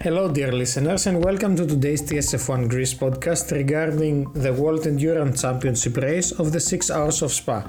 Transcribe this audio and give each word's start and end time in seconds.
Hello, 0.00 0.30
dear 0.30 0.52
listeners, 0.52 1.08
and 1.08 1.24
welcome 1.24 1.56
to 1.56 1.66
today's 1.66 2.02
TSF1 2.02 2.68
Greece 2.68 2.94
podcast 2.94 3.50
regarding 3.50 4.32
the 4.32 4.52
World 4.52 4.86
Endurance 4.86 5.42
Championship 5.42 5.96
race 5.96 6.30
of 6.30 6.52
the 6.52 6.60
6 6.60 6.88
Hours 6.92 7.20
of 7.20 7.32
Spa. 7.32 7.66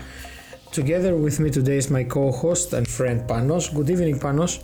Together 0.71 1.15
with 1.15 1.39
me 1.39 1.50
today 1.50 1.78
is 1.78 1.89
my 1.89 2.04
co 2.04 2.31
host 2.31 2.73
and 2.73 2.88
friend 2.88 3.28
Panos. 3.28 3.73
Good 3.73 3.89
evening, 3.89 4.20
Panos. 4.20 4.62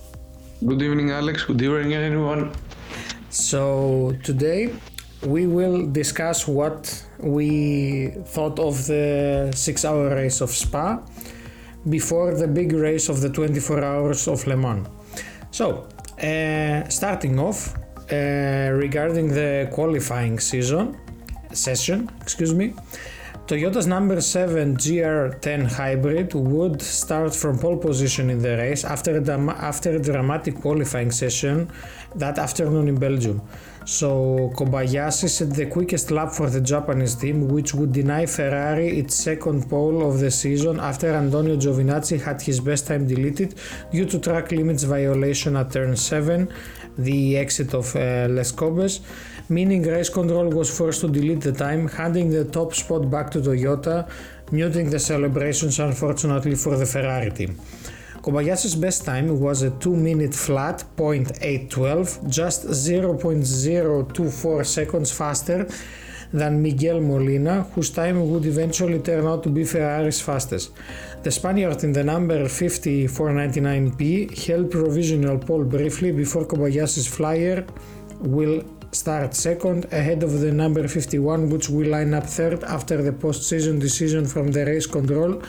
Good 0.63 0.83
evening, 0.83 1.09
Alex. 1.09 1.45
Good 1.45 1.59
evening, 1.59 1.95
everyone. 1.95 2.51
So, 3.31 4.15
today 4.21 4.71
we 5.23 5.47
will 5.47 5.87
discuss 5.87 6.47
what 6.47 7.03
we 7.17 8.09
thought 8.27 8.59
of 8.59 8.85
the 8.85 9.51
6 9.55 9.85
hour 9.85 10.13
race 10.13 10.39
of 10.39 10.51
Spa 10.51 11.01
before 11.89 12.35
the 12.35 12.47
big 12.47 12.73
race 12.73 13.09
of 13.09 13.21
the 13.21 13.29
24 13.31 13.83
hours 13.83 14.27
of 14.27 14.45
Le 14.45 14.55
Mans. 14.55 14.87
So, 15.49 15.87
starting 16.89 17.39
off 17.39 17.75
uh, 18.11 18.69
regarding 18.73 19.27
the 19.29 19.69
qualifying 19.73 20.39
season 20.39 20.97
session, 21.51 22.09
excuse 22.21 22.53
me, 22.53 22.73
Toyota's 23.47 23.85
number 23.85 24.19
7 24.19 24.75
GR10 24.75 25.71
hybrid 25.71 26.33
would 26.33 26.81
start 26.81 27.35
from 27.35 27.59
pole 27.59 27.77
position 27.77 28.31
in 28.31 28.41
the 28.41 28.57
race 28.57 28.83
after 28.83 29.19
a, 29.19 29.39
after 29.61 29.91
a 29.91 29.99
dramatic 30.01 30.55
qualifying 30.55 31.11
session 31.11 31.69
that 32.15 32.39
afternoon 32.39 32.87
in 32.87 32.95
Belgium. 32.95 33.39
So 33.85 34.51
Kobayashi 34.55 35.29
set 35.29 35.51
the 35.51 35.67
quickest 35.67 36.09
lap 36.09 36.31
for 36.31 36.49
the 36.49 36.59
Japanese 36.59 37.13
team, 37.13 37.47
which 37.47 37.75
would 37.75 37.91
deny 37.93 38.25
Ferrari 38.25 38.97
its 38.97 39.13
second 39.13 39.69
pole 39.69 40.09
of 40.09 40.19
the 40.19 40.31
season 40.31 40.79
after 40.79 41.13
Antonio 41.13 41.55
Giovinazzi 41.55 42.19
had 42.19 42.41
his 42.41 42.59
best 42.59 42.87
time 42.87 43.05
deleted 43.05 43.53
due 43.91 44.05
to 44.05 44.17
track 44.17 44.51
limits 44.51 44.81
violation 44.85 45.55
at 45.55 45.69
turn 45.71 45.95
7, 45.95 46.51
the 46.97 47.37
exit 47.37 47.75
of 47.75 47.95
uh, 47.95 48.27
Les 48.27 48.51
Combes, 48.51 49.01
meaning 49.49 49.83
race 49.83 50.09
control 50.09 50.49
was 50.49 50.75
forced 50.75 51.01
to 51.01 51.07
delete 51.07 51.41
the 51.41 51.51
time, 51.51 51.87
handing 51.87 52.29
the 52.29 52.45
top 52.45 52.73
spot 52.73 53.09
back 53.09 53.29
to 53.31 53.39
Toyota, 53.39 54.07
muting 54.51 54.89
the 54.89 54.99
celebrations 54.99 55.79
unfortunately 55.79 56.55
for 56.55 56.77
the 56.77 56.85
Ferrari 56.85 57.31
team. 57.31 57.57
Kobayashi's 58.21 58.75
best 58.75 59.05
time 59.05 59.39
was 59.39 59.61
a 59.61 59.69
2 59.69 59.95
minute 59.95 60.33
flat 60.33 60.83
.812, 60.97 62.27
just 62.27 62.65
0.024 62.65 64.65
seconds 64.65 65.11
faster 65.11 65.67
than 66.33 66.61
Miguel 66.61 66.99
Molina, 67.01 67.63
whose 67.73 67.91
time 67.91 68.29
would 68.29 68.45
eventually 68.45 68.99
turn 68.99 69.25
out 69.27 69.43
to 69.43 69.49
be 69.49 69.63
Ferrari's 69.63 70.21
fastest. 70.21 70.71
The 71.23 71.31
Spaniard 71.31 71.83
in 71.83 71.93
the 71.93 72.03
number 72.03 72.45
5499P 72.45 74.45
held 74.45 74.71
provisional 74.71 75.37
pole 75.37 75.63
briefly 75.63 76.11
before 76.11 76.45
Kobayashi's 76.45 77.07
flyer 77.07 77.65
will 78.19 78.63
start 78.95 79.35
second 79.35 79.85
ahead 79.91 80.23
of 80.23 80.39
the 80.39 80.51
number 80.51 80.87
51 80.87 81.49
which 81.49 81.69
will 81.69 81.89
line 81.89 82.13
up 82.13 82.25
third 82.25 82.63
after 82.63 83.01
the 83.01 83.13
post-season 83.13 83.77
decision 83.79 84.25
from 84.25 84.51
the 84.51 84.65
race 84.65 84.87
control 84.87 85.41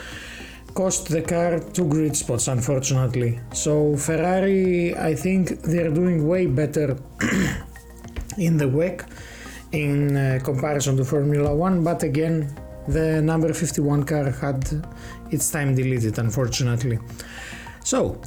cost 0.77 1.09
the 1.09 1.23
car 1.23 1.59
two 1.59 1.89
grid 1.89 2.15
spots, 2.15 2.49
unfortunately. 2.49 3.41
So 3.53 3.97
Ferrari, 3.97 4.95
I 4.95 5.15
think 5.15 5.63
they're 5.63 5.91
doing 5.91 6.29
way 6.29 6.45
better 6.47 6.99
in 8.47 8.59
the 8.59 8.67
WEC 8.67 8.97
in 9.73 10.17
uh, 10.17 10.39
comparison 10.45 10.97
to 10.99 11.05
Formula 11.05 11.55
One, 11.55 11.83
but 11.83 12.03
again, 12.03 12.55
the 12.89 13.23
number 13.23 13.53
51 13.55 14.05
car 14.05 14.31
had 14.31 14.63
its 15.31 15.51
time 15.51 15.75
deleted, 15.75 16.19
unfortunately. 16.19 16.99
So, 17.83 18.21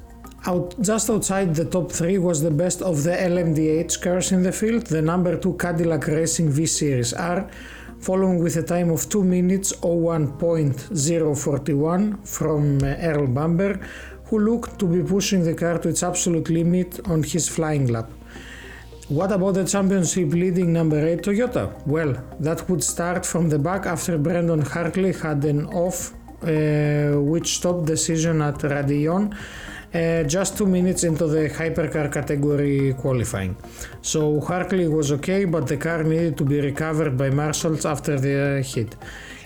out, 0.46 0.76
just 0.82 1.10
outside 1.10 1.56
the 1.56 1.66
top 1.66 1.92
three 1.92 2.18
was 2.18 2.42
the 2.42 2.52
best 2.52 2.82
of 2.82 3.04
the 3.04 3.12
LMDH 3.12 4.02
cars 4.02 4.32
in 4.32 4.44
the 4.44 4.52
field, 4.52 4.88
the 4.88 5.02
number 5.02 5.38
two 5.38 5.54
Cadillac 5.54 6.08
Racing 6.08 6.50
V 6.50 6.66
Series 6.66 7.14
R 7.14 7.50
following 8.00 8.40
with 8.40 8.56
a 8.56 8.64
time 8.64 8.90
of 8.92 9.10
2 9.10 9.24
minutes 9.24 9.74
01.041 9.82 12.26
from 12.26 12.78
uh, 12.78 12.96
Earl 13.02 13.28
Bamber, 13.28 13.86
who 14.26 14.40
looked 14.40 14.80
to 14.80 14.86
be 14.86 15.04
pushing 15.04 15.44
the 15.44 15.54
car 15.54 15.78
to 15.80 15.90
its 15.90 16.02
absolute 16.02 16.50
limit 16.50 17.02
on 17.10 17.24
his 17.24 17.50
flying 17.50 17.88
lap. 17.88 18.10
What 19.10 19.32
about 19.32 19.56
the 19.56 19.66
championship 19.66 20.32
leading 20.32 20.72
number 20.72 21.06
8 21.06 21.24
Toyota? 21.24 21.86
Well, 21.86 22.16
that 22.40 22.70
would 22.70 22.84
start 22.84 23.26
from 23.26 23.50
the 23.50 23.60
back 23.60 23.86
after 23.86 24.18
Brendon 24.18 24.62
Hartley 24.62 25.12
had 25.14 25.44
an 25.46 25.66
off 25.68 26.14
uh, 26.42 27.20
which 27.20 27.58
stopped 27.58 27.86
the 27.86 27.98
season 27.98 28.42
at 28.42 28.60
Raidillon 28.60 29.36
uh, 29.94 30.24
just 30.24 30.58
two 30.58 30.66
minutes 30.66 31.04
into 31.04 31.26
the 31.28 31.50
hypercar 31.50 32.12
category 32.12 32.94
qualifying. 32.94 33.56
So 34.02 34.40
Hartley 34.40 34.88
was 34.88 35.12
okay, 35.14 35.46
but 35.46 35.68
the 35.68 35.78
car 35.78 36.04
needed 36.04 36.38
to 36.38 36.46
be 36.46 36.62
recovered 36.62 37.18
by 37.18 37.30
marshals 37.30 37.86
after 37.86 38.20
the 38.20 38.62
hit. 38.62 38.96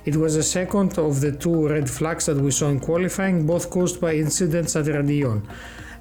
It 0.06 0.18
was 0.18 0.36
the 0.36 0.44
second 0.44 0.98
of 0.98 1.22
the 1.22 1.31
two 1.31 1.68
red 1.70 1.90
flags 1.90 2.26
that 2.26 2.38
we 2.38 2.52
saw 2.52 2.68
in 2.70 2.80
qualifying, 2.81 3.48
both 3.48 3.70
caused 3.70 4.02
by 4.02 4.16
incidents 4.16 4.76
at 4.76 4.86
Raidillon. 4.86 5.42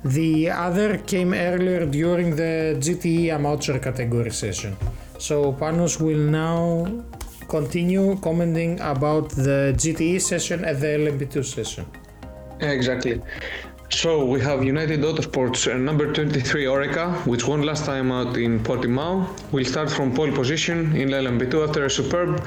The 0.05 0.51
other 0.51 0.99
came 0.99 1.33
earlier 1.33 1.87
during 1.87 2.35
the 2.35 2.77
GTE 2.81 3.29
amateur 3.29 3.79
category 3.79 4.33
session. 4.33 4.77
So 5.19 5.53
Panos 5.53 6.01
will 6.01 6.19
now 6.19 7.05
continue 7.47 8.17
commenting 8.17 8.81
about 8.81 9.29
the 9.29 9.73
GTE 9.77 10.21
session 10.21 10.65
and 10.65 10.77
the 10.81 10.89
LMP2 10.89 11.45
session. 11.45 11.87
Exactly. 12.59 13.21
So 13.95 14.25
we 14.25 14.41
have 14.41 14.65
United 14.65 15.01
Autosports 15.01 15.71
uh, 15.71 15.77
number 15.77 16.11
23 16.13 16.65
Oreca, 16.65 17.15
which 17.27 17.47
won 17.47 17.61
last 17.63 17.85
time 17.85 18.11
out 18.11 18.39
in 18.39 18.59
Portimao. 18.59 19.29
We'll 19.53 19.67
start 19.67 19.91
from 19.91 20.15
pole 20.15 20.33
position 20.33 20.97
in 20.97 21.11
LMP2 21.11 21.69
after 21.69 21.85
a 21.85 21.91
superb 21.91 22.41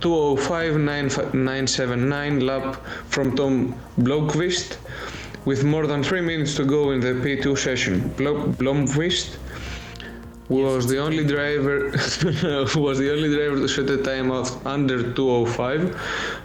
205.979 0.00 2.42
lap 2.42 2.84
from 3.06 3.36
Tom 3.36 3.76
Blomqvist, 4.00 4.76
with 5.44 5.62
more 5.62 5.86
than 5.86 6.02
three 6.02 6.20
minutes 6.20 6.56
to 6.56 6.64
go 6.64 6.90
in 6.90 6.98
the 6.98 7.14
P2 7.24 7.56
session. 7.56 8.10
Blomqvist 8.16 9.36
was 10.48 10.86
the 10.86 10.98
only 10.98 11.24
driver 11.26 11.90
was 12.76 12.98
the 12.98 13.12
only 13.12 13.34
driver 13.34 13.56
to 13.56 13.68
set 13.68 13.90
a 13.90 14.02
time 14.02 14.30
of 14.30 14.66
under 14.66 15.12
205. 15.12 15.94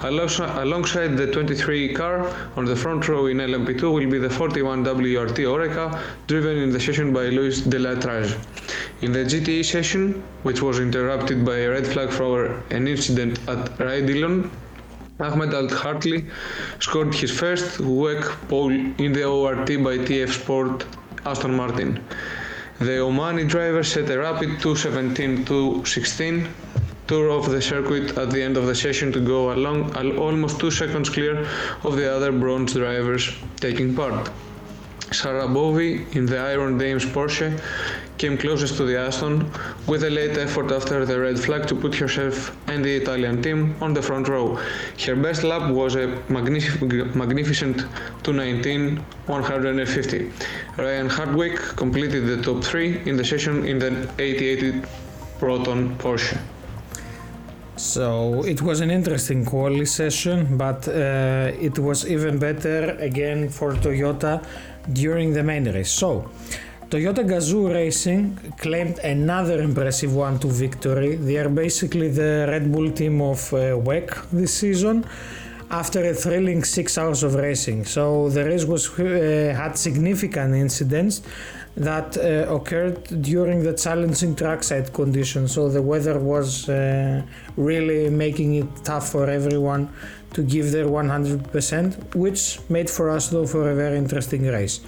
Alongside 0.02 1.16
the 1.16 1.32
23 1.32 1.94
car 1.94 2.28
on 2.58 2.66
the 2.66 2.76
front 2.76 3.08
row 3.08 3.28
in 3.28 3.38
LMP2 3.38 3.82
will 3.84 4.12
be 4.12 4.20
the 4.20 4.30
41 4.30 4.84
WRT 4.84 5.38
Oreca, 5.48 6.02
driven 6.28 6.58
in 6.58 6.70
the 6.72 6.80
session 6.80 7.14
by 7.14 7.30
Louis 7.30 7.62
Delétraz. 7.62 8.36
In 9.02 9.14
the 9.14 9.20
GTE 9.20 9.64
session, 9.64 10.22
which 10.44 10.62
was 10.62 10.80
interrupted 10.80 11.46
by 11.46 11.58
a 11.60 11.70
red 11.70 11.88
flag 11.88 12.10
for 12.10 12.62
an 12.72 12.88
incident 12.88 13.40
at 13.48 13.78
Raidillon, 13.78 14.50
Ahmad 15.20 15.54
Al 15.54 15.70
Harthy 15.70 16.26
scored 16.80 17.14
his 17.14 17.32
first 17.32 17.78
WEC 17.80 18.24
pole 18.50 18.72
in 18.72 19.14
the 19.14 19.24
ORT 19.24 19.68
by 19.68 19.98
TF 19.98 20.42
Sport 20.42 20.86
Aston 21.26 21.56
Martin. 21.56 22.04
The 22.80 22.98
Omani 23.00 23.48
driver 23.48 23.84
set 23.84 24.10
a 24.10 24.18
rapid 24.18 24.50
2.17-2.16 24.60 26.48
tour 27.08 27.30
of 27.30 27.52
the 27.52 27.62
circuit 27.62 28.18
at 28.18 28.32
the 28.32 28.42
end 28.42 28.58
of 28.58 28.66
the 28.66 28.74
session 28.76 29.12
to 29.12 29.20
go 29.20 29.54
along 29.54 29.96
almost 30.18 30.60
two 30.60 30.72
seconds 30.72 31.10
clear 31.10 31.48
of 31.84 31.96
the 31.98 32.12
other 32.12 32.32
bronze 32.32 32.74
drivers 32.74 33.32
taking 33.58 33.96
part. 33.96 34.32
Sarah 35.12 35.48
Bovy 35.48 36.06
in 36.14 36.26
the 36.26 36.40
Iron 36.40 36.78
Dames 36.78 37.06
Porsche 37.06 37.62
came 38.18 38.38
closest 38.38 38.78
to 38.78 38.86
the 38.86 38.98
Aston 38.98 39.50
with 39.88 40.04
a 40.04 40.10
late 40.10 40.38
effort 40.38 40.72
after 40.72 41.06
the 41.06 41.20
red 41.20 41.40
flag 41.40 41.68
to 41.68 41.76
put 41.76 41.96
herself 41.96 42.56
and 42.68 42.84
the 42.84 42.96
Italian 42.96 43.42
team 43.42 43.76
on 43.82 43.94
the 43.94 44.02
front 44.02 44.28
row. 44.28 44.60
Her 45.06 45.16
best 45.16 45.44
lap 45.44 45.70
was 45.72 45.96
a 45.96 46.08
magnific- 46.30 47.16
magnificent 47.16 47.78
219 48.24 48.98
150. 49.26 50.32
Ryan 50.78 51.10
Hardwick 51.10 51.58
completed 51.76 52.28
the 52.28 52.42
top 52.42 52.64
3 52.64 53.02
in 53.06 53.18
the 53.18 53.26
session 53.26 53.66
in 53.66 53.80
the 53.80 53.92
8080 54.20 54.82
Proton 55.40 55.96
Porsche. 55.98 56.38
So 57.76 58.44
it 58.44 58.62
was 58.62 58.82
an 58.82 58.92
interesting 58.92 59.44
quali 59.46 59.86
session, 59.86 60.58
but 60.58 60.88
uh, 60.88 61.52
it 61.60 61.80
was 61.80 62.06
even 62.06 62.38
better 62.38 62.92
again 63.00 63.50
for 63.50 63.74
Toyota 63.74 64.46
during 64.92 65.34
the 65.34 65.44
main 65.44 65.66
race. 65.66 65.92
So 65.92 66.30
Toyota 66.94 67.24
Gazoo 67.28 67.74
Racing 67.74 68.54
claimed 68.60 69.00
another 69.00 69.60
impressive 69.64 70.14
1 70.14 70.38
2 70.38 70.48
victory. 70.48 71.16
They 71.16 71.38
are 71.38 71.50
basically 71.50 72.10
the 72.10 72.46
Red 72.48 72.72
Bull 72.72 72.92
team 72.92 73.20
of 73.20 73.52
uh, 73.52 73.58
WEC 73.90 74.30
this 74.30 74.54
season 74.60 75.04
after 75.72 76.08
a 76.08 76.14
thrilling 76.14 76.64
six 76.64 77.00
hours 77.00 77.24
of 77.24 77.34
racing. 77.34 77.86
So 77.86 78.30
the 78.30 78.46
race 78.46 78.66
was 78.66 78.84
uh, 79.00 79.56
had 79.58 79.76
significant 79.76 80.54
incidents 80.54 81.24
that 81.76 82.16
uh, 82.16 82.54
occurred 82.58 83.00
during 83.24 83.64
the 83.64 83.74
challenging 83.74 84.36
trackside 84.36 84.94
conditions. 84.94 85.52
So 85.52 85.70
the 85.70 85.82
weather 85.82 86.20
was 86.20 86.70
uh, 86.70 87.24
really 87.58 88.12
making 88.12 88.54
it 88.54 88.70
tough 88.84 89.10
for 89.10 89.28
everyone 89.32 89.90
to 90.34 90.44
give 90.44 90.72
their 90.72 90.86
100%, 90.86 92.14
which 92.14 92.60
made 92.70 92.88
for 92.88 93.10
us 93.10 93.30
though 93.30 93.48
for 93.48 93.72
a 93.72 93.74
very 93.74 93.98
interesting 93.98 94.46
race. 94.46 94.80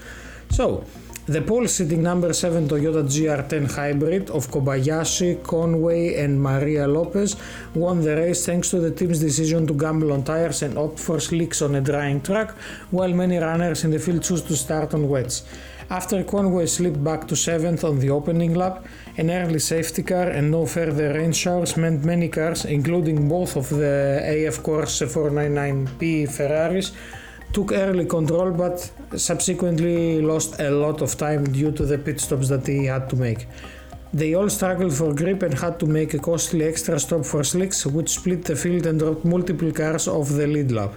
So 0.51 0.85
The 1.27 1.41
pole 1.41 1.67
sitting 1.67 2.03
number 2.03 2.33
7 2.33 2.67
Toyota 2.67 3.03
GR10 3.03 3.71
hybrid 3.71 4.29
of 4.29 4.47
Kobayashi, 4.51 5.41
Conway 5.41 6.13
and 6.23 6.39
Maria 6.39 6.87
Lopez 6.87 7.35
won 7.73 8.01
the 8.01 8.15
race 8.15 8.45
thanks 8.45 8.69
to 8.69 8.79
the 8.79 8.91
team's 8.91 9.21
decision 9.21 9.65
to 9.65 9.73
gamble 9.73 10.11
on 10.13 10.23
tires 10.23 10.61
and 10.61 10.77
opt 10.77 10.99
for 10.99 11.19
slicks 11.19 11.63
on 11.63 11.73
a 11.73 11.81
drying 11.81 12.21
track, 12.21 12.51
while 12.91 13.09
many 13.09 13.39
runners 13.39 13.83
in 13.83 13.89
the 13.89 13.97
field 13.97 14.21
chose 14.21 14.43
to 14.43 14.55
start 14.55 14.93
on 14.93 15.09
wets. 15.09 15.41
After 15.89 16.23
Conway 16.23 16.67
slipped 16.67 17.03
back 17.03 17.27
to 17.29 17.33
7th 17.33 17.83
on 17.83 17.97
the 17.97 18.11
opening 18.11 18.53
lap, 18.53 18.85
an 19.17 19.31
early 19.31 19.57
safety 19.57 20.03
car 20.03 20.29
and 20.29 20.51
no 20.51 20.67
further 20.67 21.11
rain 21.11 21.31
showers 21.31 21.75
meant 21.75 22.05
many 22.05 22.29
cars, 22.29 22.65
including 22.65 23.27
both 23.27 23.55
of 23.55 23.69
the 23.69 24.45
AF 24.47 24.61
Corse 24.61 25.01
499P 25.01 26.31
Ferraris, 26.31 26.91
took 27.55 27.71
early 27.71 28.05
control 28.05 28.51
but 28.51 28.77
subsequently 29.15 30.21
lost 30.21 30.59
a 30.59 30.69
lot 30.69 31.01
of 31.01 31.17
time 31.17 31.43
due 31.57 31.71
to 31.71 31.83
the 31.91 31.97
pit 31.97 32.19
stops 32.19 32.49
that 32.49 32.67
he 32.67 32.85
had 32.85 33.09
to 33.09 33.15
make. 33.15 33.47
They 34.13 34.33
all 34.33 34.49
struggled 34.49 34.93
for 34.93 35.13
grip 35.13 35.41
and 35.43 35.53
had 35.53 35.79
to 35.79 35.85
make 35.85 36.13
a 36.13 36.19
costly 36.19 36.65
extra 36.65 36.99
stop 36.99 37.23
for 37.25 37.43
slicks, 37.43 37.85
which 37.85 38.09
split 38.09 38.43
the 38.45 38.55
field 38.55 38.85
and 38.85 38.99
dropped 38.99 39.25
multiple 39.25 39.71
cars 39.71 40.07
off 40.07 40.29
the 40.29 40.47
lead 40.47 40.71
lap. 40.71 40.93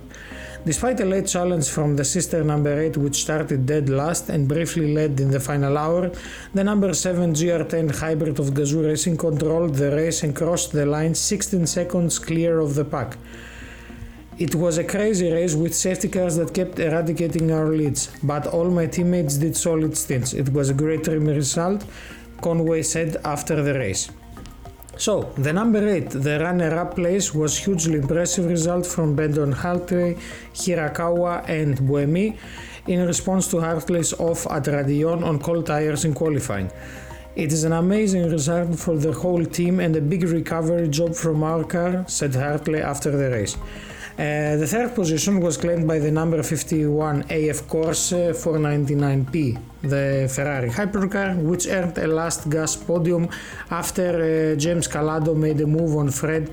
Despite 0.65 1.01
a 1.01 1.05
late 1.05 1.29
challenge 1.29 1.69
from 1.69 1.97
the 1.97 2.05
sister 2.05 2.43
number 2.43 2.75
8, 2.81 2.97
which 2.97 3.23
started 3.23 3.65
dead 3.65 3.89
last 3.89 4.29
and 4.29 4.49
briefly 4.49 4.93
led 4.93 5.21
in 5.21 5.31
the 5.31 5.41
final 5.41 5.79
hour, 5.79 6.11
the 6.55 6.65
number 6.65 6.93
7 6.93 7.33
GR10 7.35 7.97
hybrid 8.01 8.39
of 8.41 8.51
Gazoo 8.51 8.85
Racing 8.85 9.17
controlled 9.17 9.77
the 9.77 9.91
race 9.93 10.25
and 10.25 10.35
crossed 10.35 10.73
the 10.73 10.87
line 10.87 11.15
16 11.15 11.67
seconds 11.67 12.19
clear 12.19 12.59
of 12.59 12.75
the 12.75 12.85
pack. 12.85 13.17
It 14.39 14.55
was 14.55 14.79
a 14.79 14.85
crazy 14.85 15.33
race 15.33 15.57
with 15.57 15.75
safety 15.75 16.09
cars 16.09 16.37
that 16.37 16.55
kept 16.55 16.79
eradicating 16.79 17.51
our 17.51 17.71
leads, 17.71 18.09
but 18.23 18.47
all 18.47 18.71
my 18.71 18.87
teammates 18.87 19.35
did 19.37 19.57
solid 19.57 19.97
stints. 19.97 20.33
It 20.33 20.51
was 20.53 20.71
a 20.71 20.75
great 20.75 21.09
result, 21.09 21.85
Conway 22.41 22.83
said 22.83 23.17
after 23.25 23.61
the 23.61 23.75
race. 23.75 24.13
So, 24.97 25.33
the 25.39 25.53
number 25.53 25.89
8, 25.89 26.11
the 26.11 26.39
runner-up 26.39 26.95
place 26.95 27.35
was 27.35 27.59
hugely 27.59 27.99
impressive 27.99 28.45
result 28.45 28.87
from 28.87 29.17
Brendon 29.17 29.51
Hartley, 29.51 30.17
Hirakawa 30.55 31.49
and 31.49 31.77
Buemi 31.77 32.37
in 32.87 33.05
response 33.07 33.49
to 33.49 33.61
Hartley's 33.61 34.13
off 34.13 34.47
at 34.51 34.65
Raidillon 34.67 35.25
on 35.25 35.41
cold 35.41 35.67
tires 35.67 36.05
in 36.05 36.15
qualifying. 36.15 36.71
It 37.35 37.53
is 37.53 37.65
an 37.65 37.73
amazing 37.73 38.31
result 38.31 38.79
for 38.79 38.97
the 38.97 39.13
whole 39.13 39.45
team 39.45 39.81
and 39.81 39.97
a 39.97 40.01
big 40.01 40.23
recovery 40.23 40.89
job 40.89 41.17
from 41.17 41.43
our 41.43 41.65
car, 41.65 42.05
said 42.07 42.37
Hartley 42.37 42.81
after 42.81 43.11
the 43.11 43.31
race. 43.31 43.57
Uh, 44.19 44.57
the 44.57 44.67
third 44.67 44.97
position 44.97 45.39
was 45.41 45.57
claimed 45.57 45.87
by 45.87 46.01
the 46.01 46.11
number 46.11 46.43
51 46.43 47.25
AF 47.31 47.69
Corse 47.69 48.11
499P, 48.11 49.57
the 49.83 50.29
Ferrari 50.35 50.69
hypercar, 50.69 51.41
which 51.41 51.69
earned 51.69 51.97
a 51.99 52.07
last 52.09 52.51
gas 52.51 52.75
podium 52.75 53.29
after 53.71 54.11
uh, 54.11 54.57
James 54.57 54.89
Calado 54.89 55.37
made 55.37 55.61
a 55.61 55.67
move 55.69 55.97
on 55.97 56.11
Fred 56.11 56.51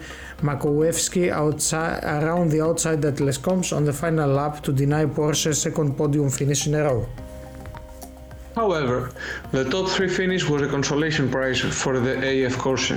outside, 1.31 2.03
around 2.03 2.51
the 2.51 2.61
outside 2.61 3.03
at 3.03 3.19
Les 3.19 3.39
Combes 3.39 3.73
on 3.73 3.83
the 3.83 3.93
final 3.93 4.29
lap 4.29 4.61
to 4.61 4.71
deny 4.71 5.05
Porsche 5.07 5.55
second 5.55 5.97
podium 5.97 6.29
finish 6.29 6.67
in 6.67 6.75
a 6.75 6.83
row. 6.83 7.09
However, 8.55 9.11
the 9.51 9.65
top 9.65 9.89
three 9.89 10.07
finish 10.07 10.47
was 10.47 10.61
a 10.61 10.67
consolation 10.67 11.29
prize 11.29 11.59
for 11.59 11.99
the 11.99 12.45
AF 12.45 12.57
Corse. 12.57 12.93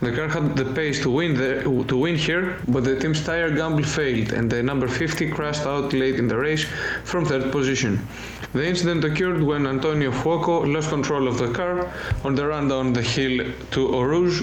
The 0.00 0.12
car 0.12 0.28
had 0.28 0.56
the 0.56 0.64
pace 0.64 1.02
to 1.02 1.10
win, 1.10 1.34
the, 1.34 1.62
to 1.88 1.96
win 1.96 2.16
here, 2.16 2.56
but 2.68 2.84
the 2.84 2.98
team's 2.98 3.22
tire 3.22 3.50
gamble 3.50 3.84
failed 3.84 4.32
and 4.32 4.50
the 4.50 4.62
number 4.62 4.88
50 4.88 5.30
crashed 5.30 5.66
out 5.66 5.92
late 5.92 6.14
in 6.14 6.26
the 6.26 6.38
race 6.38 6.64
from 7.04 7.26
third 7.26 7.52
position. 7.52 8.06
The 8.54 8.66
incident 8.66 9.04
occurred 9.04 9.42
when 9.42 9.66
Antonio 9.66 10.10
Fuoco 10.10 10.64
lost 10.72 10.88
control 10.88 11.28
of 11.28 11.36
the 11.36 11.52
car 11.52 11.92
on 12.24 12.34
the 12.34 12.46
run 12.46 12.68
down 12.68 12.94
the 12.94 13.02
hill 13.02 13.52
to 13.72 13.94
Eau 13.94 14.02
Rouge 14.02 14.42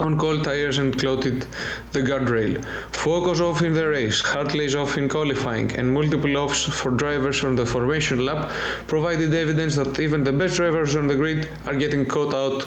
on 0.00 0.18
cold 0.18 0.44
tires 0.44 0.78
and 0.78 0.98
clotted 0.98 1.46
the 1.92 2.00
guardrail. 2.00 2.64
Fuoco's 2.92 3.40
off 3.40 3.62
in 3.62 3.74
the 3.74 3.86
race, 3.86 4.20
Hartley's 4.20 4.74
off 4.74 4.96
in 4.96 5.08
qualifying, 5.08 5.70
and 5.76 5.92
multiple 5.92 6.36
offs 6.36 6.64
for 6.64 6.90
drivers 6.90 7.44
on 7.44 7.54
the 7.54 7.66
formation 7.66 8.24
lap 8.24 8.50
provided 8.86 9.34
evidence 9.34 9.76
that 9.76 10.00
even 10.00 10.24
the 10.24 10.32
best 10.32 10.56
drivers 10.56 10.96
on 10.96 11.06
the 11.06 11.14
grid 11.14 11.48
are 11.66 11.74
getting 11.74 12.06
caught 12.06 12.34
out 12.34 12.66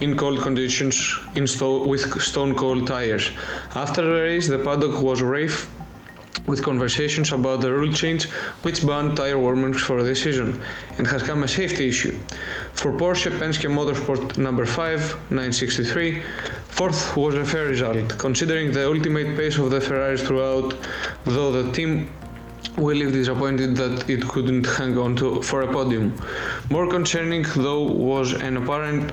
in 0.00 0.16
cold 0.16 0.40
conditions 0.40 1.18
in 1.34 1.46
sto- 1.46 1.86
with 1.86 2.20
stone 2.22 2.54
cold 2.54 2.86
tires. 2.86 3.30
After 3.74 4.02
the 4.02 4.22
race, 4.22 4.46
the 4.48 4.58
paddock 4.58 5.02
was 5.02 5.22
rife 5.22 5.68
with 6.46 6.62
conversations 6.62 7.32
about 7.32 7.60
the 7.60 7.70
rule 7.72 7.92
change 7.92 8.24
which 8.62 8.86
banned 8.86 9.16
tire 9.16 9.38
warmers 9.38 9.80
for 9.82 10.02
the 10.02 10.14
season 10.14 10.60
and 10.96 11.06
has 11.06 11.22
come 11.22 11.42
a 11.42 11.48
safety 11.48 11.88
issue. 11.88 12.16
For 12.72 12.92
Porsche 12.92 13.30
Penske 13.38 13.68
Motorsport 13.68 14.38
number 14.38 14.64
5, 14.64 15.30
963, 15.30 16.22
fourth 16.68 17.16
was 17.16 17.34
a 17.34 17.44
fair 17.44 17.66
result, 17.66 18.16
considering 18.18 18.72
the 18.72 18.86
ultimate 18.86 19.36
pace 19.36 19.58
of 19.58 19.70
the 19.70 19.80
Ferraris 19.80 20.22
throughout, 20.22 20.76
though 21.24 21.50
the 21.50 21.72
team 21.72 22.10
will 22.76 22.96
leave 22.96 23.12
disappointed 23.12 23.76
that 23.76 24.08
it 24.08 24.22
couldn't 24.28 24.64
hang 24.64 24.96
on 24.96 25.16
to 25.16 25.42
for 25.42 25.62
a 25.62 25.66
podium. 25.66 26.14
More 26.70 26.88
concerning 26.88 27.44
though 27.56 27.82
was 27.82 28.32
an 28.32 28.56
apparent 28.56 29.12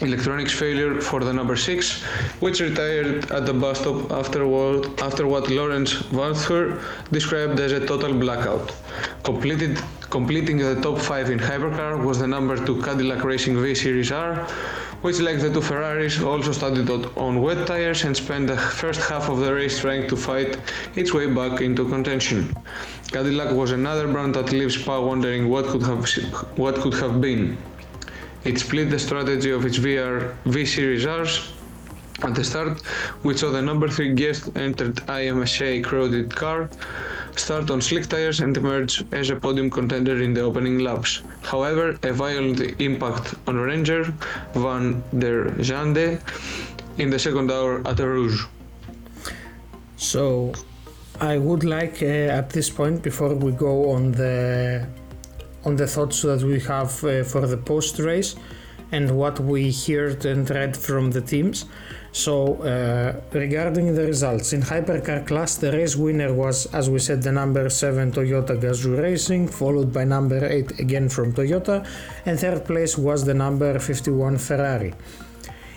electronics 0.00 0.52
failure 0.52 1.00
for 1.00 1.20
the 1.20 1.32
number 1.32 1.56
6, 1.56 2.02
which 2.40 2.60
retired 2.60 3.30
at 3.30 3.46
the 3.46 3.54
bus 3.54 3.80
stop 3.80 4.10
after 4.10 4.46
what, 4.46 5.00
after 5.02 5.26
what 5.26 5.48
Laurens 5.48 5.94
Vanthoor 6.12 6.82
described 7.10 7.58
as 7.60 7.72
a 7.72 7.86
total 7.86 8.12
blackout. 8.12 8.72
Completed, 9.22 9.80
completing 10.14 10.58
the 10.58 10.80
top 10.80 10.96
5 10.96 11.30
in 11.34 11.40
hypercar 11.40 11.92
was 12.06 12.20
the 12.20 12.26
number 12.34 12.56
2 12.56 12.82
Cadillac 12.82 13.24
Racing 13.24 13.60
V 13.60 13.74
Series 13.74 14.12
R, 14.12 14.34
which 15.02 15.18
like 15.18 15.40
the 15.40 15.50
two 15.52 15.60
Ferraris 15.60 16.22
also 16.22 16.52
started 16.52 16.88
on 17.26 17.42
wet 17.42 17.66
tires 17.66 18.04
and 18.04 18.16
spent 18.16 18.46
the 18.46 18.56
first 18.56 19.00
half 19.10 19.28
of 19.28 19.38
the 19.40 19.52
race 19.52 19.80
trying 19.80 20.06
to 20.12 20.16
fight 20.16 20.50
its 20.94 21.12
way 21.12 21.26
back 21.26 21.60
into 21.62 21.82
contention. 21.94 22.40
Cadillac 23.14 23.50
was 23.60 23.72
another 23.72 24.06
brand 24.06 24.36
that 24.36 24.52
leaves 24.52 24.76
Spa 24.80 25.00
wondering 25.00 25.48
what 25.48 25.64
could 25.70 25.84
have 25.90 26.02
what 26.62 26.76
could 26.82 26.96
have 27.02 27.20
been. 27.20 27.58
It 28.44 28.56
split 28.60 28.90
the 28.90 29.00
strategy 29.00 29.50
of 29.50 29.66
its 29.68 29.78
VR 29.84 30.16
V 30.44 30.64
Series 30.64 31.04
Rs 31.06 31.32
at 32.22 32.36
the 32.36 32.44
start, 32.44 32.74
which 33.26 33.38
saw 33.38 33.50
the 33.50 33.62
number 33.70 33.88
3 33.88 34.14
guest 34.14 34.42
entered 34.54 34.94
IMSA 35.20 35.82
crowded 35.82 36.28
car 36.42 36.70
start 37.36 37.70
on 37.70 37.80
slick 37.80 38.06
tires 38.06 38.40
and 38.40 38.56
emerge 38.56 39.04
as 39.12 39.30
a 39.30 39.36
podium 39.36 39.70
contender 39.70 40.22
in 40.22 40.34
the 40.34 40.40
opening 40.40 40.78
laps. 40.78 41.22
However, 41.42 41.98
a 42.02 42.12
violent 42.12 42.60
impact 42.80 43.34
on 43.46 43.56
Renger 43.56 44.12
van 44.54 45.02
der 45.18 45.50
Zande 45.62 46.20
in 46.98 47.10
the 47.10 47.18
second 47.18 47.50
hour 47.50 47.86
at 47.86 48.00
Eau 48.00 48.06
Rouge. 48.06 48.46
So, 49.96 50.52
I 51.20 51.38
would 51.38 51.64
like 51.64 52.02
uh, 52.02 52.38
at 52.38 52.50
this 52.50 52.70
point, 52.70 53.02
before 53.02 53.34
we 53.34 53.52
go 53.52 53.90
on 53.90 54.12
the 54.12 54.86
on 55.64 55.76
the 55.76 55.86
thoughts 55.86 56.22
that 56.22 56.42
we 56.42 56.60
have 56.60 56.92
uh, 57.04 57.24
for 57.24 57.46
the 57.46 57.56
post 57.56 57.98
race 57.98 58.36
and 58.92 59.10
what 59.10 59.40
we 59.40 59.72
heard 59.72 60.24
and 60.26 60.48
read 60.50 60.76
from 60.76 61.10
the 61.10 61.20
teams. 61.20 61.64
So, 62.14 62.62
uh, 62.62 63.12
regarding 63.32 63.92
the 63.92 64.06
results, 64.06 64.52
in 64.52 64.62
hypercar 64.62 65.26
class, 65.26 65.56
the 65.56 65.72
race 65.72 65.96
winner 65.96 66.32
was, 66.32 66.66
as 66.66 66.88
we 66.88 67.00
said, 67.00 67.24
the 67.24 67.32
number 67.32 67.68
7 67.68 68.12
Toyota 68.12 68.56
Gazoo 68.56 69.02
Racing, 69.02 69.48
followed 69.48 69.92
by 69.92 70.04
number 70.04 70.46
8 70.46 70.78
again 70.78 71.08
from 71.08 71.32
Toyota, 71.32 71.84
and 72.24 72.38
third 72.38 72.64
place 72.66 72.96
was 72.96 73.24
the 73.24 73.34
number 73.34 73.80
51 73.80 74.38
Ferrari. 74.38 74.94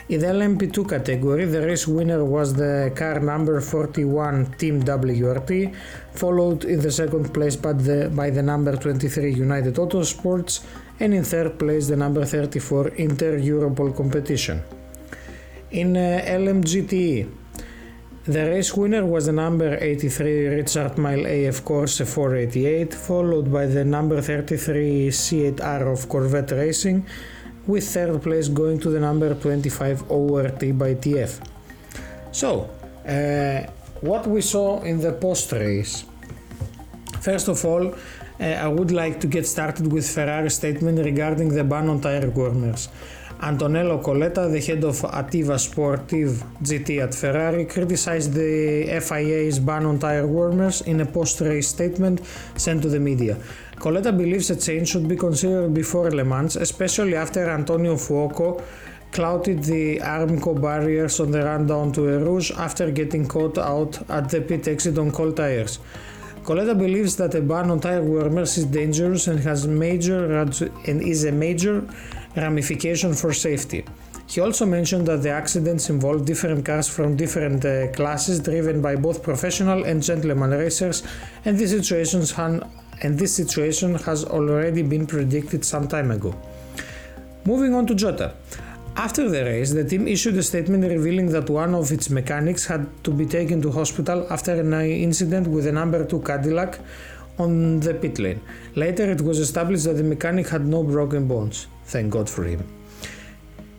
In 0.10 0.20
the 0.20 0.27
LMP2 0.27 0.88
category, 0.88 1.46
the 1.46 1.65
race 1.65 1.88
winner 1.88 2.24
was 2.24 2.53
the 2.53 2.94
car 2.96 3.20
number 3.20 3.60
41 3.60 4.53
Team 4.60 4.84
WRT, 4.84 5.74
followed 6.12 6.65
in 6.65 6.79
the 6.79 6.91
second 6.91 7.34
place 7.34 7.56
by 7.56 7.74
the, 7.74 8.12
by 8.15 8.29
the 8.29 8.44
number 8.44 8.75
23 8.77 9.34
United 9.34 9.74
Autosports, 9.74 10.63
and 11.00 11.15
in 11.15 11.24
third 11.24 11.58
place 11.58 11.88
the 11.88 11.98
number 11.98 12.24
34 12.24 12.89
Inter 12.89 13.39
Europol 13.39 13.98
competition. 13.98 14.62
In 15.69 15.97
uh, 15.97 16.21
LMGTE, 16.25 17.29
the 18.24 18.45
race 18.45 18.74
winner 18.74 19.05
was 19.05 19.25
the 19.25 19.33
number 19.33 19.77
83 19.77 20.47
Richard 20.47 20.97
Mille 20.97 21.25
AF 21.25 21.65
Corse 21.65 22.00
488, 22.00 22.93
followed 22.93 23.51
by 23.51 23.65
the 23.65 23.83
number 23.83 24.21
33 24.21 25.09
C8R 25.09 25.91
of 25.91 26.07
Corvette 26.07 26.51
Racing, 26.51 27.05
with 27.65 27.86
third 27.86 28.21
place 28.24 28.47
going 28.47 28.79
to 28.79 28.89
the 28.89 29.00
number 29.01 29.36
25 29.36 30.09
ORT 30.09 30.59
by 30.77 30.95
TF. 30.95 31.45
So, 32.31 32.69
uh, 33.05 33.69
what 34.00 34.25
we 34.25 34.39
saw 34.39 34.81
in 34.83 35.01
the 35.01 35.12
post 35.12 35.51
race. 35.51 36.05
First 37.19 37.50
of 37.50 37.65
all, 37.65 37.93
uh, 38.39 38.43
I 38.43 38.69
would 38.69 38.91
like 38.91 39.19
to 39.19 39.27
get 39.27 39.45
started 39.45 39.91
with 39.91 40.05
Ferrari's 40.09 40.55
statement 40.55 41.00
regarding 41.00 41.50
the 41.50 41.65
ban 41.65 41.89
on 41.89 42.00
tire 42.00 42.29
warmers. 42.29 42.88
Antonello 43.41 44.01
Coletta, 44.01 44.51
the 44.51 44.60
head 44.60 44.84
of 44.84 44.96
Attiva 45.03 45.60
Sportive 45.60 46.44
GT 46.63 47.03
at 47.03 47.13
Ferrari, 47.13 47.65
criticized 47.65 48.34
the 48.34 49.00
FIA's 49.00 49.60
ban 49.60 49.86
on 49.86 50.00
tire 50.00 50.25
warmers 50.25 50.82
in 50.82 51.00
a 51.01 51.06
post 51.06 51.39
race 51.41 51.67
statement 51.67 52.25
sent 52.56 52.82
to 52.82 52.89
the 52.89 53.00
media. 53.00 53.38
Coletta 53.75 54.12
believes 54.17 54.50
a 54.50 54.56
change 54.56 54.89
should 54.89 55.08
be 55.08 55.15
considered 55.15 55.72
before 55.72 56.10
Le 56.10 56.24
Mans, 56.24 56.56
especially 56.56 57.15
after 57.15 57.48
Antonio 57.48 57.94
Fuoco 57.96 58.63
clouted 59.12 59.63
the 59.63 59.98
Armco 60.00 60.60
barriers 60.60 61.20
on 61.20 61.29
the 61.29 61.44
run 61.44 61.67
down 61.67 61.91
to 61.91 62.10
Eau 62.10 62.20
Rouge 62.20 62.51
after 62.51 62.89
getting 62.89 63.27
caught 63.27 63.58
out 63.60 64.10
at 64.10 64.29
the 64.29 64.41
pit 64.41 64.67
exit 64.67 64.98
on 64.98 65.12
cold 65.12 65.38
tires. 65.38 65.79
Coletta 66.48 66.77
believes 66.80 67.18
that 67.18 67.36
a 67.36 67.42
ban 67.42 67.70
on 67.70 67.82
tire 67.82 68.01
warmers 68.01 68.58
is 68.58 68.63
dangerous 68.63 69.27
and 69.27 69.38
has 69.42 69.68
major 69.68 70.39
and 70.39 71.01
is 71.01 71.25
a 71.25 71.32
major 71.32 71.86
ramification 72.38 73.13
for 73.13 73.34
safety. 73.34 73.84
He 74.27 74.39
also 74.39 74.66
mentioned 74.66 75.10
that 75.10 75.24
the 75.24 75.30
accidents 75.30 75.89
involved 75.89 76.25
different 76.25 76.66
cars 76.66 76.88
from 76.88 77.18
different 77.18 77.66
uh, 77.66 77.92
classes 77.92 78.39
driven 78.39 78.82
by 78.82 78.96
both 78.96 79.24
professional 79.24 79.84
and 79.84 80.01
gentleman 80.01 80.51
racers 80.51 81.04
and 81.44 81.58
this 81.58 81.72
situations 81.72 82.34
and 82.38 83.20
this 83.20 83.36
situation 83.36 83.96
has 83.96 84.24
already 84.24 84.84
been 84.84 85.06
predicted 85.06 85.66
some 85.66 85.86
time 85.86 86.12
ago. 86.12 86.34
Moving 87.44 87.74
on 87.74 87.86
to 87.88 87.94
Jota. 87.94 88.36
After 88.98 89.30
the 89.30 89.44
race, 89.46 89.74
the 89.74 89.84
team 89.84 90.08
issued 90.08 90.38
a 90.38 90.42
statement 90.42 90.84
revealing 90.84 91.27
that 91.27 91.51
one 91.51 91.75
of 91.75 91.92
its 91.92 92.10
mechanics 92.10 92.66
had 92.66 92.89
to 93.04 93.12
be 93.12 93.27
taken 93.27 93.62
to 93.62 93.72
hospital 93.72 94.25
after 94.32 94.54
an 94.54 94.74
incident 94.74 95.46
with 95.46 95.68
a 95.68 95.72
number 95.72 96.04
2 96.04 96.22
Cadillac 96.22 96.80
on 97.38 97.80
the 97.80 97.94
pit 97.94 98.18
lane. 98.18 98.42
Later, 98.74 99.04
it 99.12 99.22
was 99.22 99.38
established 99.38 99.84
that 99.84 99.98
the 99.98 100.04
mechanic 100.04 100.48
had 100.50 100.66
no 100.66 100.82
broken 100.82 101.27
bones. 101.27 101.68
Thank 101.86 102.12
God 102.12 102.27
for 102.27 102.44
him. 102.44 102.68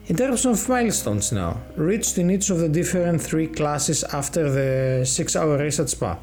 In 0.07 0.15
terms 0.15 0.45
of 0.45 0.69
milestones 0.69 1.33
now, 1.33 1.59
reached 1.75 2.17
in 2.17 2.31
each 2.31 2.49
of 2.49 2.59
the 2.59 2.69
different 2.69 3.21
three 3.21 3.47
classes 3.47 4.05
after 4.05 4.49
the 4.49 5.05
6 5.05 5.35
hour 5.35 5.57
race 5.57 5.81
at 5.81 5.89
Spa. 5.89 6.17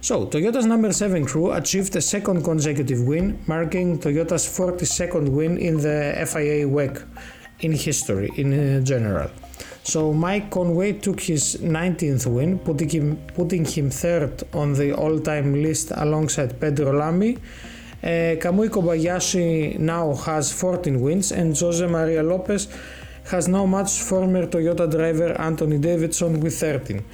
So, 0.00 0.26
Toyota's 0.26 0.64
number 0.64 0.92
7 0.92 1.24
crew 1.24 1.50
achieved 1.50 1.96
a 1.96 2.00
second 2.00 2.44
consecutive 2.44 3.02
win, 3.02 3.42
marking 3.48 3.98
Toyota's 3.98 4.46
42nd 4.46 5.28
win 5.28 5.58
in 5.58 5.78
the 5.78 6.24
FIA 6.24 6.68
WEC 6.68 7.04
in 7.60 7.72
history 7.72 8.30
in 8.36 8.84
general. 8.84 9.30
So 9.82 10.12
Mike 10.12 10.50
Conway 10.50 10.92
took 10.92 11.20
his 11.20 11.56
19th 11.62 12.26
win, 12.26 12.58
putting 12.58 12.90
him, 12.90 13.16
putting 13.34 13.64
him 13.64 13.90
third 13.90 14.42
on 14.52 14.74
the 14.74 14.92
all-time 14.92 15.62
list 15.62 15.92
alongside 15.94 16.60
Pedro 16.60 16.92
Lamy. 16.92 17.36
Uh, 18.02 18.36
Kamui 18.38 18.68
Kobayashi 18.68 19.78
now 19.78 20.14
has 20.14 20.52
14 20.52 21.00
wins 21.00 21.32
and 21.32 21.58
Jose 21.58 21.84
Maria 21.86 22.22
Lopez 22.22 22.68
has 23.30 23.48
now 23.48 23.66
matched 23.66 24.00
former 24.00 24.46
Toyota 24.46 24.90
driver 24.90 25.32
Anthony 25.40 25.78
Davidson 25.78 26.40
with 26.40 26.58
13. 26.58 27.04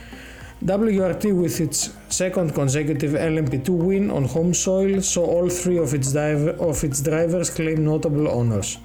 WRT 0.64 1.36
with 1.40 1.60
its 1.60 1.90
second 2.08 2.54
consecutive 2.54 3.12
LMP2 3.12 3.68
win 3.68 4.10
on 4.10 4.24
home 4.24 4.54
soil 4.54 5.00
saw 5.02 5.24
all 5.24 5.48
three 5.48 5.78
of 5.78 5.92
its, 5.94 6.12
diver, 6.12 6.50
of 6.52 6.82
its 6.84 7.02
drivers 7.02 7.50
claim 7.50 7.84
notable 7.84 8.28
honors. 8.28 8.78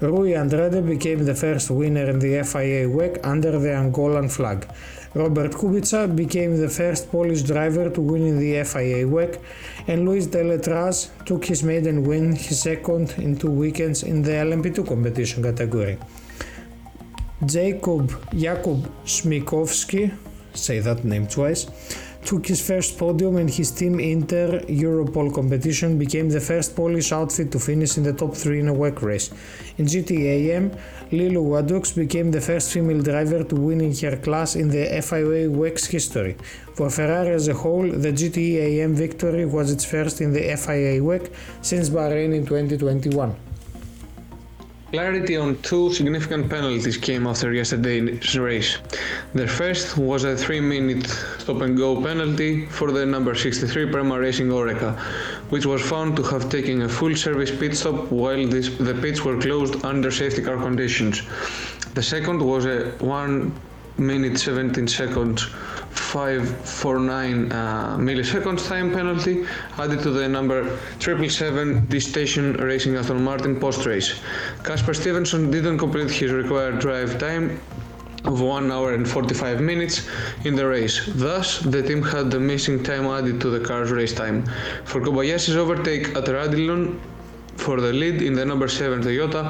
Rui 0.00 0.34
Andrade 0.34 0.84
became 0.84 1.24
the 1.24 1.34
first 1.34 1.70
winner 1.70 2.10
in 2.10 2.18
the 2.18 2.42
FIA 2.42 2.88
WEC 2.88 3.20
under 3.24 3.52
the 3.58 3.68
Angolan 3.68 4.30
flag. 4.30 4.66
Robert 5.14 5.52
Kubica 5.52 6.14
became 6.14 6.56
the 6.60 6.68
first 6.68 7.10
Polish 7.12 7.42
driver 7.42 7.88
to 7.88 8.00
win 8.00 8.26
in 8.26 8.38
the 8.40 8.64
FIA 8.64 9.06
WEC, 9.06 9.38
and 9.86 10.04
Louis 10.04 10.26
Delétraz 10.26 11.10
took 11.24 11.44
his 11.44 11.62
maiden 11.62 12.02
win, 12.02 12.34
his 12.34 12.60
second 12.60 13.14
in 13.18 13.36
two 13.36 13.50
weekends 13.50 14.02
in 14.02 14.22
the 14.22 14.32
LMP2 14.32 14.86
competition 14.86 15.44
category. 15.44 15.96
Jacob 17.46 18.10
Jakub 18.32 18.88
Śmiechowski, 19.04 20.12
say 20.54 20.80
that 20.80 21.04
name 21.04 21.28
twice, 21.28 21.66
took 22.24 22.46
his 22.46 22.66
first 22.66 22.98
podium 22.98 23.36
and 23.36 23.50
his 23.50 23.70
team 23.70 24.00
Inter 24.00 24.60
Europol 24.60 25.32
competition 25.32 25.98
became 25.98 26.28
the 26.30 26.40
first 26.40 26.74
Polish 26.74 27.12
outfit 27.12 27.52
to 27.52 27.58
finish 27.58 27.96
in 27.98 28.02
the 28.02 28.12
top 28.12 28.34
3 28.34 28.60
in 28.60 28.68
a 28.68 28.74
WEC 28.74 29.02
race. 29.02 29.30
In 29.78 29.86
GTAM, 29.86 30.76
Lilou 31.10 31.44
Wadoux 31.52 31.94
became 31.94 32.30
the 32.30 32.40
first 32.40 32.72
female 32.72 33.02
driver 33.02 33.44
to 33.44 33.54
win 33.54 33.80
in 33.80 33.94
her 33.96 34.16
class 34.16 34.56
in 34.56 34.68
the 34.68 34.84
FIA 35.02 35.48
WEC's 35.48 35.86
history. 35.86 36.36
For 36.74 36.90
Ferrari 36.90 37.30
as 37.30 37.48
a 37.48 37.54
whole, 37.54 37.88
the 37.88 38.12
GTAM 38.12 38.94
victory 38.94 39.44
was 39.44 39.70
its 39.70 39.84
first 39.84 40.20
in 40.20 40.32
the 40.32 40.42
FIA 40.56 41.00
WEC 41.00 41.30
since 41.62 41.90
Bahrain 41.90 42.34
in 42.34 42.46
2021. 42.46 43.53
Clarity 44.94 45.36
on 45.36 45.60
two 45.62 45.92
significant 45.92 46.48
penalties 46.48 46.96
came 46.96 47.26
after 47.26 47.52
yesterday's 47.52 48.38
race. 48.38 48.78
The 49.34 49.48
first 49.48 49.98
was 49.98 50.22
a 50.22 50.36
3 50.36 50.60
minute 50.60 51.08
stop 51.40 51.62
and 51.62 51.76
go 51.76 52.00
penalty 52.00 52.66
for 52.66 52.92
the 52.92 53.04
number 53.04 53.34
63 53.34 53.90
Prema 53.90 54.20
Racing 54.20 54.50
Oreca, 54.50 54.96
which 55.50 55.66
was 55.66 55.82
found 55.82 56.14
to 56.18 56.22
have 56.22 56.48
taken 56.48 56.82
a 56.82 56.88
full 56.88 57.16
service 57.16 57.50
pit 57.50 57.76
stop 57.76 58.08
while 58.12 58.46
this, 58.46 58.68
the 58.78 58.94
pits 58.94 59.24
were 59.24 59.36
closed 59.40 59.84
under 59.84 60.12
safety 60.12 60.42
car 60.42 60.58
conditions. 60.58 61.22
The 61.94 62.02
second 62.02 62.40
was 62.40 62.64
a 62.64 62.92
1 63.00 63.52
minute 63.98 64.38
17 64.38 64.86
seconds 64.86 65.48
549 66.14 67.50
uh, 67.50 67.96
milliseconds 67.98 68.68
time 68.68 68.92
penalty 68.92 69.44
added 69.78 70.00
to 70.00 70.10
the 70.10 70.28
number 70.28 70.62
777 71.00 71.86
D 71.86 71.98
Station 71.98 72.52
Racing 72.52 72.94
Aston 72.94 73.24
Martin 73.24 73.58
post 73.58 73.84
race. 73.84 74.20
Casper 74.62 74.94
Stevenson 74.94 75.50
didn't 75.50 75.78
complete 75.78 76.12
his 76.12 76.30
required 76.30 76.78
drive 76.78 77.18
time 77.18 77.60
of 78.26 78.40
1 78.40 78.70
hour 78.70 78.94
and 78.94 79.08
45 79.08 79.60
minutes 79.60 80.08
in 80.44 80.54
the 80.54 80.64
race. 80.64 81.04
Thus, 81.16 81.58
the 81.58 81.82
team 81.82 82.00
had 82.00 82.30
the 82.30 82.38
missing 82.38 82.84
time 82.84 83.06
added 83.06 83.40
to 83.40 83.50
the 83.50 83.58
car's 83.58 83.90
race 83.90 84.14
time. 84.14 84.44
For 84.84 85.00
Kobayashi's 85.00 85.56
overtake 85.56 86.14
at 86.14 86.26
Raidillon, 86.26 87.00
for 87.64 87.80
the 87.80 87.92
lead 87.92 88.20
in 88.20 88.34
the 88.34 88.44
number 88.44 88.68
7 88.68 89.02
Toyota 89.02 89.42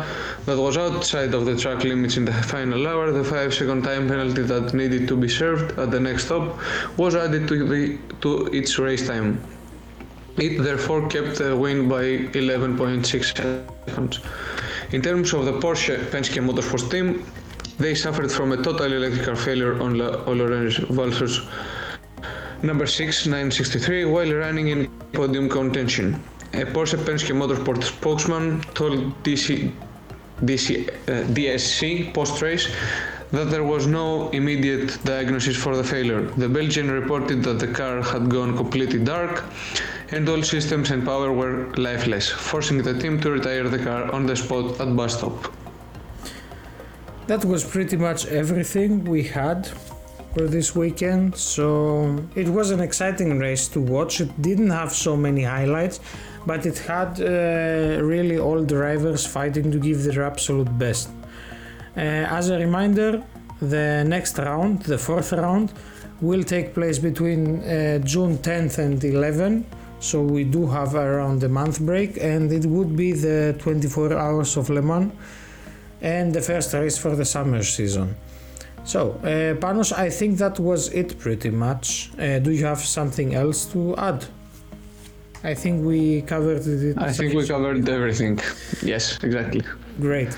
that 0.46 0.56
was 0.56 0.76
outside 0.76 1.34
of 1.34 1.44
the 1.46 1.56
track 1.56 1.82
limits 1.82 2.16
in 2.16 2.24
the 2.24 2.32
final 2.54 2.86
hour. 2.86 3.10
The 3.10 3.24
5 3.24 3.54
second 3.60 3.82
time 3.82 4.06
penalty 4.08 4.42
that 4.42 4.72
needed 4.72 5.08
to 5.08 5.16
be 5.16 5.28
served 5.28 5.78
at 5.78 5.90
the 5.90 6.00
next 6.00 6.26
stop 6.26 6.58
was 6.96 7.16
added 7.16 7.48
to, 7.48 7.56
the, 7.72 7.98
to 8.22 8.46
its 8.58 8.78
race 8.78 9.06
time. 9.06 9.42
It 10.36 10.62
therefore 10.62 11.08
kept 11.08 11.38
the 11.38 11.56
win 11.56 11.88
by 11.88 12.04
11.6 12.34 13.36
seconds. 13.86 14.20
In 14.92 15.00
terms 15.02 15.32
of 15.32 15.44
the 15.44 15.56
Porsche 15.64 15.96
Penske 16.12 16.40
Motorsports 16.48 16.90
team, 16.90 17.24
they 17.78 17.94
suffered 17.94 18.30
from 18.30 18.52
a 18.52 18.56
total 18.56 18.92
electrical 18.92 19.34
failure 19.34 19.80
on 19.82 19.98
Lorenz 19.98 20.78
Walser's 20.96 21.40
number 22.62 22.86
6 22.86 23.26
963 23.26 24.04
while 24.04 24.32
running 24.32 24.68
in 24.68 24.88
podium 25.12 25.48
contention. 25.48 26.22
Porsche 26.74 26.96
Penske 26.96 27.34
Motorsport 27.34 27.84
spokesman 27.84 28.62
told 28.74 29.12
DC, 29.24 29.72
DC, 30.44 30.88
uh, 31.08 31.26
DSC 31.34 32.12
post-race 32.14 32.68
that 33.32 33.50
there 33.50 33.64
was 33.64 33.86
no 33.86 34.28
immediate 34.30 34.98
diagnosis 35.04 35.56
for 35.56 35.76
the 35.76 35.84
failure. 35.84 36.22
The 36.36 36.48
Belgian 36.48 36.90
reported 36.90 37.42
that 37.42 37.58
the 37.58 37.66
car 37.66 38.02
had 38.02 38.28
gone 38.28 38.56
completely 38.56 39.00
dark 39.00 39.44
and 40.10 40.28
all 40.28 40.42
systems 40.42 40.90
and 40.90 41.04
power 41.04 41.32
were 41.32 41.72
lifeless, 41.76 42.28
forcing 42.28 42.82
the 42.82 42.94
team 42.98 43.20
to 43.22 43.30
retire 43.30 43.68
the 43.68 43.78
car 43.78 44.12
on 44.12 44.26
the 44.26 44.36
spot 44.36 44.80
at 44.80 44.94
bus 44.96 45.18
stop. 45.18 45.52
That 47.26 47.44
was 47.44 47.64
pretty 47.64 47.96
much 47.96 48.26
everything 48.26 49.04
we 49.04 49.22
had 49.22 49.66
for 50.34 50.46
this 50.46 50.76
weekend. 50.76 51.36
So 51.36 52.22
it 52.34 52.48
was 52.48 52.70
an 52.70 52.80
exciting 52.80 53.38
race 53.38 53.66
to 53.68 53.80
watch. 53.80 54.20
It 54.20 54.42
didn't 54.42 54.70
have 54.70 54.92
so 54.92 55.16
many 55.16 55.42
highlights, 55.42 56.00
but 56.46 56.66
it 56.66 56.78
had 56.78 57.20
uh, 57.20 58.02
really 58.02 58.38
all 58.38 58.64
drivers 58.64 59.26
fighting 59.26 59.70
to 59.70 59.78
give 59.78 60.04
their 60.04 60.24
absolute 60.24 60.78
best. 60.78 61.10
Uh, 61.96 62.00
as 62.00 62.50
a 62.50 62.58
reminder, 62.58 63.22
the 63.60 64.04
next 64.06 64.38
round, 64.38 64.82
the 64.82 64.98
fourth 64.98 65.32
round, 65.32 65.72
will 66.20 66.42
take 66.42 66.74
place 66.74 66.98
between 66.98 67.60
uh, 67.62 67.98
June 67.98 68.38
10th 68.38 68.78
and 68.78 69.00
11th. 69.00 69.64
So 70.00 70.22
we 70.22 70.44
do 70.44 70.66
have 70.66 70.94
around 70.94 71.42
a 71.44 71.48
month 71.48 71.80
break, 71.80 72.18
and 72.20 72.52
it 72.52 72.66
would 72.66 72.94
be 72.96 73.12
the 73.12 73.56
24 73.58 74.12
hours 74.12 74.56
of 74.56 74.68
Le 74.70 74.82
Mans 74.82 75.12
and 76.02 76.34
the 76.34 76.42
first 76.42 76.74
race 76.74 76.98
for 76.98 77.16
the 77.16 77.24
summer 77.24 77.62
season. 77.62 78.14
So, 78.84 79.12
uh, 79.22 79.58
Panos, 79.58 79.96
I 79.96 80.10
think 80.10 80.36
that 80.38 80.60
was 80.60 80.88
it 80.92 81.18
pretty 81.18 81.48
much. 81.48 82.10
Uh, 82.18 82.38
do 82.38 82.50
you 82.50 82.66
have 82.66 82.80
something 82.80 83.34
else 83.34 83.64
to 83.66 83.96
add? 83.96 84.26
I 85.44 85.54
think 85.54 85.84
we 85.84 86.22
covered 86.22 86.66
it. 86.66 86.96
I 86.98 87.12
think 87.12 87.34
we 87.34 87.46
covered 87.46 87.86
everything. 87.88 88.40
Yes, 88.82 89.22
exactly. 89.22 89.62
Great. 90.00 90.36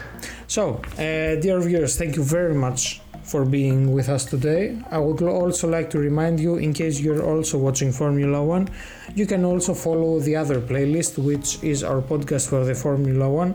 So, 0.49 0.81
uh, 0.99 1.41
dear 1.45 1.61
viewers, 1.61 1.97
thank 1.97 2.17
you 2.17 2.25
very 2.25 2.55
much 2.55 3.01
for 3.23 3.45
being 3.45 3.93
with 3.93 4.09
us 4.09 4.25
today. 4.25 4.79
I 4.91 4.99
would 4.99 5.23
also 5.23 5.69
like 5.69 5.91
to 5.91 5.99
remind 5.99 6.41
you, 6.41 6.57
in 6.57 6.73
case 6.73 7.01
you're 7.01 7.25
also 7.25 7.57
watching 7.59 7.93
Formula 7.93 8.43
One, 8.43 8.69
you 9.15 9.27
can 9.27 9.45
also 9.45 9.75
follow 9.75 10.21
the 10.21 10.37
other 10.37 10.61
playlist, 10.61 11.19
which 11.19 11.63
is 11.63 11.83
our 11.83 12.03
podcast 12.03 12.49
for 12.49 12.65
the 12.65 12.75
Formula 12.75 13.29
One, 13.29 13.55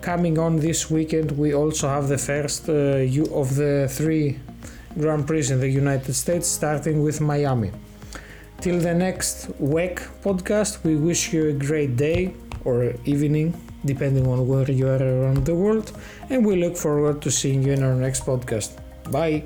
coming 0.00 0.38
on 0.38 0.56
this 0.56 0.90
weekend, 0.90 1.32
we 1.32 1.54
also 1.54 1.88
have 1.88 2.08
the 2.08 2.18
first 2.18 2.68
uh, 2.68 3.34
of 3.40 3.54
the 3.56 3.88
three 3.90 4.38
Grand 4.98 5.26
Prix 5.26 5.50
in 5.50 5.60
the 5.60 5.68
United 5.68 6.14
States, 6.14 6.48
starting 6.48 7.02
with 7.02 7.20
Miami. 7.20 7.70
Till 8.60 8.80
the 8.80 8.92
next 8.92 9.48
WEC 9.60 10.02
podcast, 10.22 10.82
we 10.82 10.96
wish 10.96 11.32
you 11.32 11.48
a 11.48 11.52
great 11.52 11.96
day 11.96 12.34
or 12.64 12.92
evening, 13.04 13.54
depending 13.84 14.26
on 14.26 14.48
where 14.48 14.68
you 14.68 14.88
are 14.88 15.00
around 15.00 15.46
the 15.46 15.54
world, 15.54 15.92
and 16.28 16.44
we 16.44 16.56
look 16.56 16.76
forward 16.76 17.22
to 17.22 17.30
seeing 17.30 17.62
you 17.62 17.72
in 17.72 17.84
our 17.84 17.94
next 17.94 18.26
podcast. 18.26 18.70
Bye. 19.12 19.44